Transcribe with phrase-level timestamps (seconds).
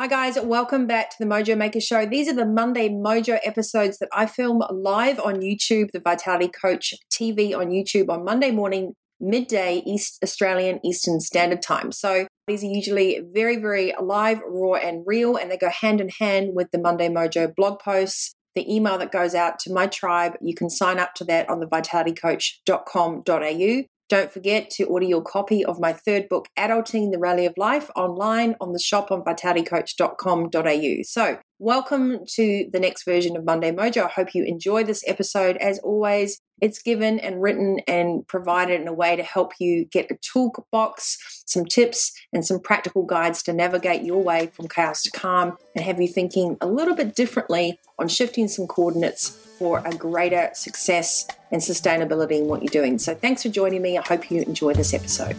[0.00, 0.38] Hi, guys.
[0.42, 2.06] Welcome back to the Mojo Maker Show.
[2.06, 6.94] These are the Monday Mojo episodes that I film live on YouTube, the Vitality Coach
[7.12, 11.92] TV on YouTube on Monday morning, midday, East Australian Eastern Standard Time.
[11.92, 16.08] So these are usually very, very live, raw, and real, and they go hand in
[16.18, 18.32] hand with the Monday Mojo blog posts.
[18.54, 21.60] The email that goes out to my tribe, you can sign up to that on
[21.60, 23.82] the vitalitycoach.com.au.
[24.10, 27.90] Don't forget to order your copy of my third book, Adulting the Rally of Life,
[27.94, 31.02] online on the shop on vitalitycoach.com.au.
[31.04, 34.06] So, welcome to the next version of Monday Mojo.
[34.06, 35.58] I hope you enjoy this episode.
[35.58, 40.10] As always, it's given and written and provided in a way to help you get
[40.10, 45.12] a toolbox, some tips, and some practical guides to navigate your way from chaos to
[45.12, 49.94] calm and have you thinking a little bit differently on shifting some coordinates for a
[49.94, 52.98] greater success and sustainability in what you're doing.
[52.98, 53.98] So, thanks for joining me.
[53.98, 55.36] I hope you enjoy this episode.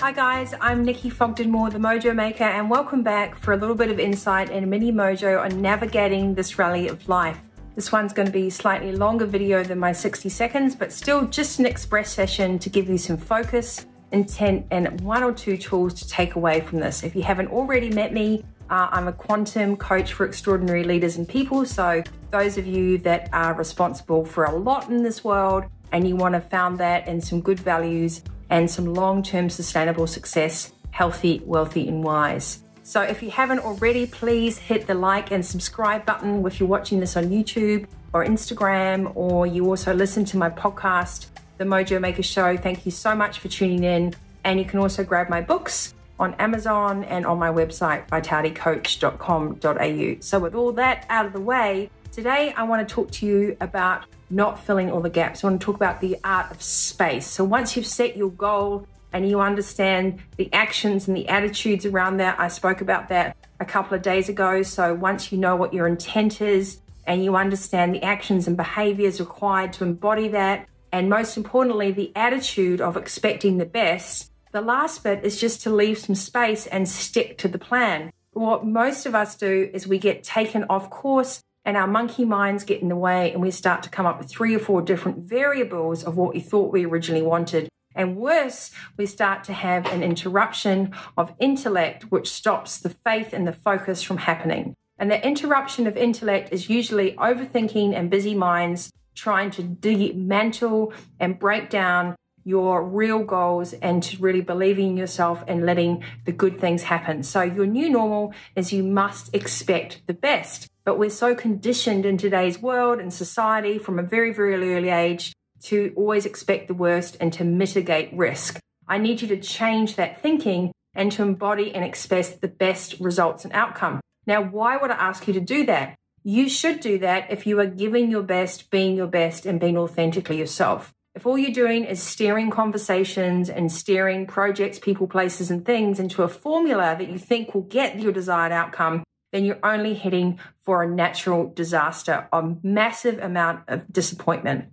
[0.00, 3.76] Hi guys, I'm Nikki Fogden Moore, the Mojo Maker, and welcome back for a little
[3.76, 7.38] bit of insight and mini mojo on navigating this rally of life.
[7.76, 11.60] This one's going to be slightly longer video than my 60 seconds, but still just
[11.60, 16.08] an express session to give you some focus intent, and one or two tools to
[16.08, 17.02] take away from this.
[17.02, 21.28] If you haven't already met me, uh, I'm a quantum coach for extraordinary leaders and
[21.28, 21.66] people.
[21.66, 26.14] So, those of you that are responsible for a lot in this world and you
[26.14, 31.42] want to found that in some good values and some long term sustainable success, healthy,
[31.44, 32.60] wealthy, and wise.
[32.84, 37.00] So, if you haven't already, please hit the like and subscribe button if you're watching
[37.00, 41.26] this on YouTube or Instagram, or you also listen to my podcast
[41.60, 42.56] the Mojo Maker Show.
[42.56, 44.14] Thank you so much for tuning in.
[44.44, 50.20] And you can also grab my books on Amazon and on my website, vitalitycoach.com.au.
[50.20, 53.58] So, with all that out of the way, today I want to talk to you
[53.60, 55.44] about not filling all the gaps.
[55.44, 57.26] I want to talk about the art of space.
[57.26, 62.16] So, once you've set your goal and you understand the actions and the attitudes around
[62.18, 64.62] that, I spoke about that a couple of days ago.
[64.62, 69.20] So, once you know what your intent is and you understand the actions and behaviors
[69.20, 75.04] required to embody that, and most importantly, the attitude of expecting the best, the last
[75.04, 78.12] bit is just to leave some space and stick to the plan.
[78.32, 82.64] What most of us do is we get taken off course and our monkey minds
[82.64, 85.28] get in the way and we start to come up with three or four different
[85.28, 87.68] variables of what we thought we originally wanted.
[87.94, 93.46] And worse, we start to have an interruption of intellect, which stops the faith and
[93.46, 94.74] the focus from happening.
[94.98, 101.38] And the interruption of intellect is usually overthinking and busy minds trying to dismantle and
[101.38, 106.58] break down your real goals and to really believing in yourself and letting the good
[106.58, 107.22] things happen.
[107.22, 110.66] So, your new normal is you must expect the best.
[110.84, 115.32] But we're so conditioned in today's world and society from a very, very early age
[115.64, 118.58] to always expect the worst and to mitigate risk.
[118.88, 123.44] I need you to change that thinking and to embody and express the best results
[123.44, 124.00] and outcome.
[124.26, 125.94] Now, why would I ask you to do that?
[126.32, 129.76] You should do that if you are giving your best, being your best, and being
[129.76, 130.94] authentically yourself.
[131.16, 136.22] If all you're doing is steering conversations and steering projects, people, places, and things into
[136.22, 139.02] a formula that you think will get your desired outcome,
[139.32, 144.66] then you're only heading for a natural disaster, a massive amount of disappointment.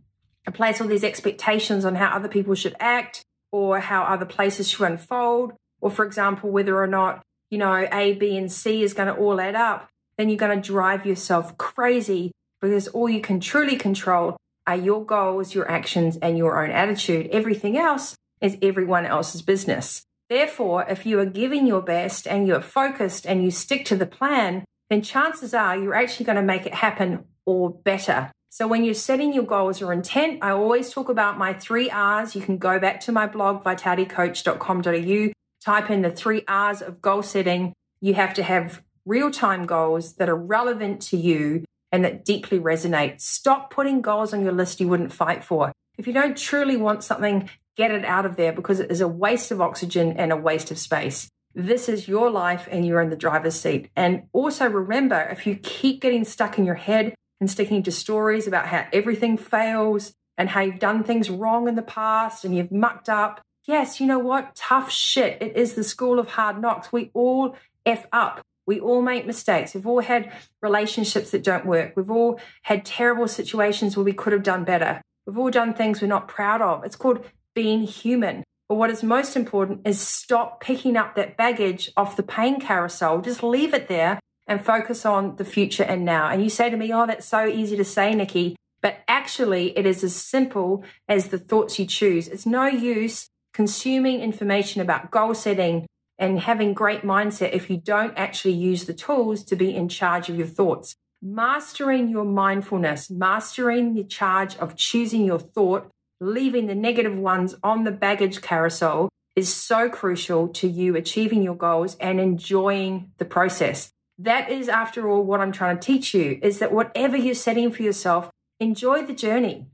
[0.47, 4.69] I place all these expectations on how other people should act or how other places
[4.69, 8.94] should unfold, or for example, whether or not, you know, A, B, and C is
[8.94, 13.22] going to all add up then you're going to drive yourself crazy because all you
[13.22, 17.28] can truly control are your goals, your actions, and your own attitude.
[17.32, 20.04] Everything else is everyone else's business.
[20.30, 24.06] Therefore, if you are giving your best and you're focused and you stick to the
[24.06, 28.32] plan, then chances are you're actually going to make it happen or better.
[28.50, 32.36] So when you're setting your goals or intent, I always talk about my three R's.
[32.36, 35.32] You can go back to my blog, vitalitycoach.com.au,
[35.64, 37.74] type in the three R's of goal setting.
[38.02, 42.59] You have to have real time goals that are relevant to you and that deeply
[42.59, 43.22] resonate.
[43.22, 45.72] Stop putting goals on your list you wouldn't fight for.
[45.98, 49.07] If you don't truly want something, get it out of there because it is a
[49.07, 51.30] waste of oxygen and a waste of space.
[51.56, 53.89] This is your life and you're in the driver's seat.
[53.95, 58.45] And also remember, if you keep getting stuck in your head and sticking to stories
[58.45, 62.71] about how everything fails and how you've done things wrong in the past and you've
[62.71, 64.56] mucked up, yes, you know what?
[64.56, 65.42] Tough shit.
[65.42, 66.92] It is the school of hard knocks.
[66.92, 67.56] We all
[67.86, 68.42] F up.
[68.68, 69.74] We all make mistakes.
[69.74, 70.31] We've all had
[70.62, 71.94] relationships that don't work.
[71.96, 75.02] We've all had terrible situations where we could have done better.
[75.25, 76.84] We've all done things we're not proud of.
[76.84, 77.25] It's called
[77.56, 78.44] being human.
[78.69, 83.22] But what is most important is stop picking up that baggage off the pain carousel.
[83.22, 86.30] Just leave it there and focus on the future and now.
[86.30, 88.58] And you say to me, Oh, that's so easy to say, Nikki.
[88.81, 92.28] But actually, it is as simple as the thoughts you choose.
[92.28, 95.88] It's no use consuming information about goal setting
[96.19, 100.30] and having great mindset if you don't actually use the tools to be in charge
[100.30, 100.96] of your thoughts.
[101.22, 107.84] Mastering your mindfulness, mastering the charge of choosing your thought, leaving the negative ones on
[107.84, 113.92] the baggage carousel is so crucial to you achieving your goals and enjoying the process.
[114.18, 117.72] That is, after all, what I'm trying to teach you is that whatever you're setting
[117.72, 119.68] for yourself, enjoy the journey.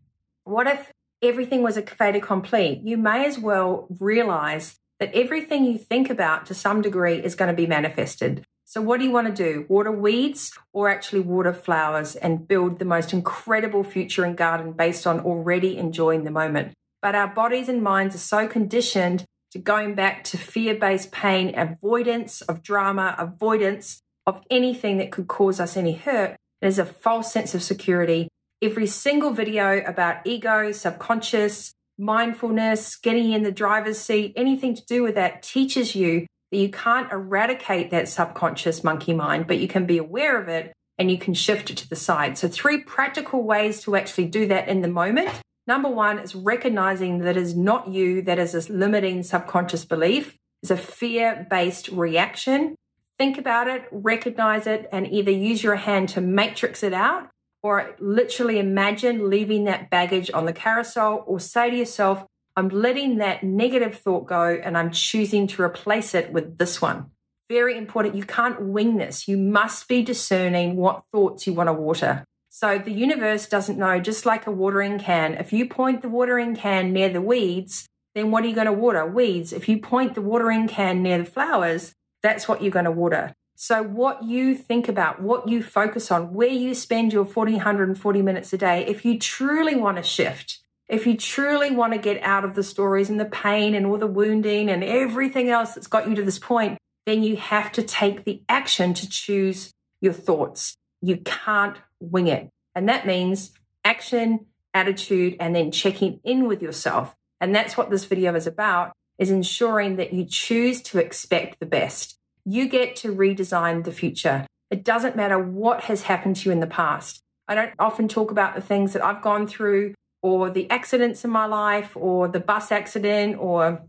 [0.43, 0.91] What if
[1.21, 2.81] everything was a fait accompli?
[2.83, 7.49] You may as well realize that everything you think about to some degree is going
[7.49, 8.41] to be manifested.
[8.63, 9.65] So, what do you want to do?
[9.67, 15.05] Water weeds or actually water flowers and build the most incredible future and garden based
[15.05, 16.71] on already enjoying the moment?
[17.01, 21.53] But our bodies and minds are so conditioned to going back to fear based pain,
[21.59, 26.37] avoidance of drama, avoidance of anything that could cause us any hurt.
[26.61, 28.29] There's a false sense of security.
[28.61, 35.03] Every single video about ego, subconscious, mindfulness, getting in the driver's seat, anything to do
[35.03, 39.85] with that teaches you that you can't eradicate that subconscious monkey mind, but you can
[39.85, 42.37] be aware of it and you can shift it to the side.
[42.37, 45.29] So, three practical ways to actually do that in the moment
[45.65, 50.71] Number one is recognizing that is not you, that is a limiting subconscious belief, is
[50.71, 52.75] a fear based reaction.
[53.17, 57.29] Think about it, recognize it, and either use your hand to matrix it out
[57.63, 62.25] or literally imagine leaving that baggage on the carousel or say to yourself,
[62.55, 67.07] I'm letting that negative thought go and I'm choosing to replace it with this one.
[67.49, 68.15] Very important.
[68.15, 69.27] You can't wing this.
[69.27, 72.25] You must be discerning what thoughts you want to water.
[72.49, 75.33] So the universe doesn't know, just like a watering can.
[75.33, 78.73] If you point the watering can near the weeds, then what are you going to
[78.73, 79.05] water?
[79.05, 79.53] Weeds.
[79.53, 83.33] If you point the watering can near the flowers, that's what you're going to water.
[83.55, 88.21] So what you think about, what you focus on, where you spend your 40, 140
[88.21, 90.59] minutes a day, if you truly want to shift,
[90.89, 93.97] if you truly want to get out of the stories and the pain and all
[93.97, 97.83] the wounding and everything else that's got you to this point, then you have to
[97.83, 99.71] take the action to choose
[100.01, 100.75] your thoughts.
[101.01, 102.49] You can't wing it.
[102.75, 103.51] And that means
[103.85, 107.15] action, attitude, and then checking in with yourself.
[107.39, 111.65] And that's what this video is about is ensuring that you choose to expect the
[111.65, 112.17] best.
[112.45, 114.45] You get to redesign the future.
[114.69, 117.19] It doesn't matter what has happened to you in the past.
[117.47, 121.31] I don't often talk about the things that I've gone through or the accidents in
[121.31, 123.83] my life or the bus accident or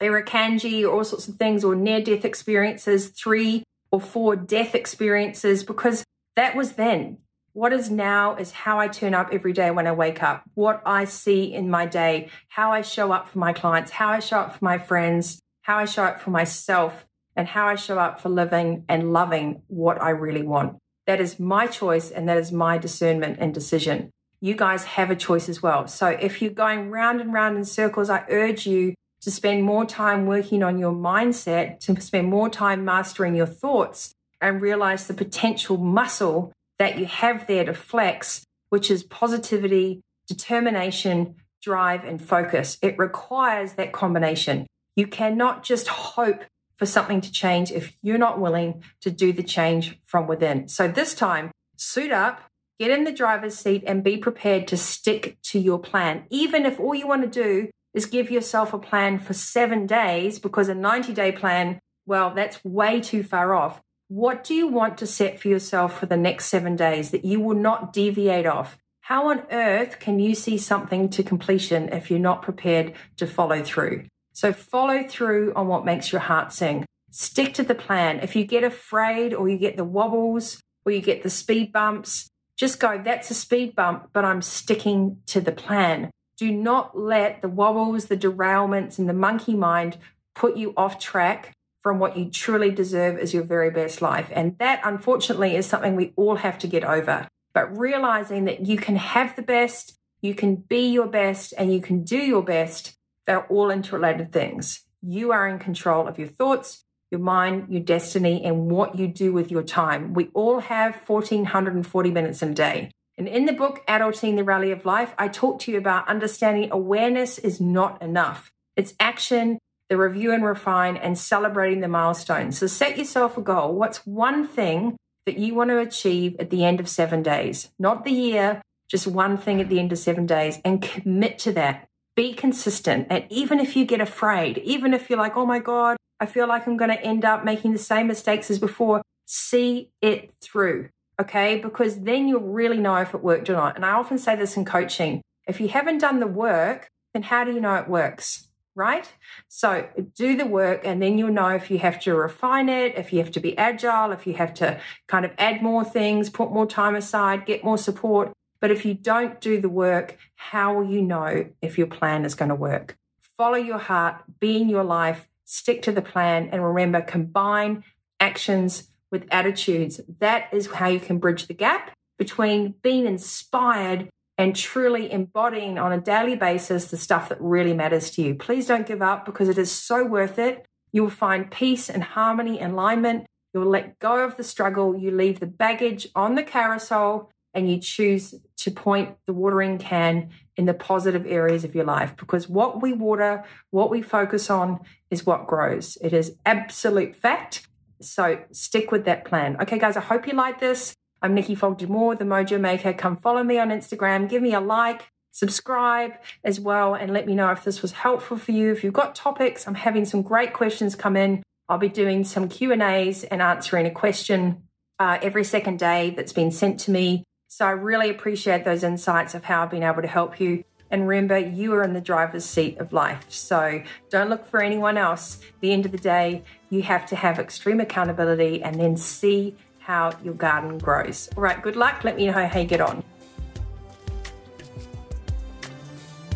[0.00, 5.64] Irukandji or all sorts of things or near death experiences, three or four death experiences,
[5.64, 6.04] because
[6.36, 7.18] that was then.
[7.52, 10.80] What is now is how I turn up every day when I wake up, what
[10.86, 14.38] I see in my day, how I show up for my clients, how I show
[14.38, 17.04] up for my friends, how I show up for myself,
[17.36, 20.76] and how I show up for living and loving what I really want.
[21.06, 24.10] That is my choice and that is my discernment and decision.
[24.40, 25.86] You guys have a choice as well.
[25.86, 29.84] So if you're going round and round in circles, I urge you to spend more
[29.84, 35.14] time working on your mindset, to spend more time mastering your thoughts, and realize the
[35.14, 42.78] potential muscle that you have there to flex, which is positivity, determination, drive, and focus.
[42.80, 44.66] It requires that combination.
[44.96, 46.44] You cannot just hope
[46.80, 50.66] for something to change if you're not willing to do the change from within.
[50.66, 52.40] So this time, suit up,
[52.78, 56.24] get in the driver's seat, and be prepared to stick to your plan.
[56.30, 60.38] Even if all you want to do is give yourself a plan for seven days,
[60.38, 63.82] because a 90 day plan, well, that's way too far off.
[64.08, 67.40] What do you want to set for yourself for the next seven days that you
[67.40, 68.78] will not deviate off?
[69.02, 73.62] How on earth can you see something to completion if you're not prepared to follow
[73.62, 74.06] through?
[74.40, 76.86] So follow through on what makes your heart sing.
[77.10, 78.20] Stick to the plan.
[78.20, 82.30] If you get afraid or you get the wobbles or you get the speed bumps,
[82.56, 86.10] just go, that's a speed bump, but I'm sticking to the plan.
[86.38, 89.98] Do not let the wobbles, the derailments, and the monkey mind
[90.34, 94.30] put you off track from what you truly deserve as your very best life.
[94.32, 97.28] And that, unfortunately, is something we all have to get over.
[97.52, 101.82] But realizing that you can have the best, you can be your best, and you
[101.82, 102.94] can do your best,
[103.30, 104.80] they're all interrelated things.
[105.00, 109.32] You are in control of your thoughts, your mind, your destiny, and what you do
[109.32, 110.14] with your time.
[110.14, 112.90] We all have 1440 minutes in a day.
[113.16, 116.70] And in the book, Adulting the Rally of Life, I talk to you about understanding
[116.72, 118.50] awareness is not enough.
[118.74, 122.58] It's action, the review and refine, and celebrating the milestones.
[122.58, 123.76] So set yourself a goal.
[123.76, 127.70] What's one thing that you want to achieve at the end of seven days?
[127.78, 131.52] Not the year, just one thing at the end of seven days, and commit to
[131.52, 131.86] that.
[132.20, 133.06] Be consistent.
[133.08, 136.46] And even if you get afraid, even if you're like, oh my God, I feel
[136.46, 140.90] like I'm going to end up making the same mistakes as before, see it through.
[141.20, 141.58] okay?
[141.58, 143.76] Because then you'll really know if it worked or not.
[143.76, 147.44] And I often say this in coaching if you haven't done the work, then how
[147.44, 148.48] do you know it works?
[148.76, 149.12] Right?
[149.48, 153.12] So do the work, and then you'll know if you have to refine it, if
[153.12, 156.52] you have to be agile, if you have to kind of add more things, put
[156.52, 158.32] more time aside, get more support.
[158.60, 162.34] But if you don't do the work, how will you know if your plan is
[162.34, 162.96] going to work?
[163.36, 167.84] Follow your heart, be in your life, stick to the plan, and remember, combine
[168.20, 170.00] actions with attitudes.
[170.20, 175.92] That is how you can bridge the gap between being inspired and truly embodying on
[175.92, 178.34] a daily basis the stuff that really matters to you.
[178.34, 180.66] Please don't give up because it is so worth it.
[180.92, 183.26] You will find peace and harmony and alignment.
[183.52, 184.96] You'll let go of the struggle.
[184.96, 190.30] You leave the baggage on the carousel and you choose to point the watering can
[190.56, 194.80] in the positive areas of your life because what we water, what we focus on
[195.10, 195.96] is what grows.
[196.02, 197.66] It is absolute fact.
[198.00, 199.56] So stick with that plan.
[199.60, 200.94] Okay, guys, I hope you like this.
[201.22, 202.92] I'm Nikki Fogden-Moore, the Mojo Maker.
[202.92, 204.28] Come follow me on Instagram.
[204.28, 206.12] Give me a like, subscribe
[206.44, 208.72] as well, and let me know if this was helpful for you.
[208.72, 211.42] If you've got topics, I'm having some great questions come in.
[211.68, 214.62] I'll be doing some Q and A's and answering a question
[214.98, 217.24] uh, every second day that's been sent to me.
[217.52, 220.62] So I really appreciate those insights of how I've been able to help you.
[220.92, 223.24] And remember, you are in the driver's seat of life.
[223.28, 225.40] So don't look for anyone else.
[225.40, 229.56] At the end of the day, you have to have extreme accountability and then see
[229.80, 231.28] how your garden grows.
[231.36, 232.04] All right, good luck.
[232.04, 233.02] Let me know how you get on.